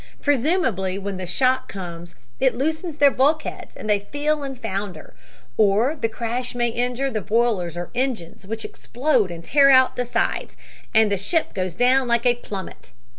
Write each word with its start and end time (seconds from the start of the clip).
Presumably, 0.19 0.97
when 0.97 1.17
the 1.17 1.27
shock 1.27 1.69
comes, 1.69 2.15
it 2.39 2.55
loosens 2.55 2.95
their 2.95 3.11
bulkheads 3.11 3.75
and 3.77 3.87
they 3.87 3.99
fill 4.11 4.41
and 4.41 4.59
founder, 4.59 5.13
or 5.57 5.95
the 5.95 6.09
crash 6.09 6.55
may 6.55 6.69
injure 6.69 7.11
the 7.11 7.21
boilers 7.21 7.77
or 7.77 7.91
engines, 7.93 8.47
which 8.47 8.65
explode 8.65 9.29
and 9.29 9.45
tear 9.45 9.69
out 9.69 9.95
the 9.95 10.07
sides, 10.07 10.57
and 10.91 11.11
the 11.11 11.17
ship 11.17 11.53
goes 11.53 11.75
down 11.75 12.07
like 12.07 12.25
a 12.25 12.33
plummet. 12.33 12.93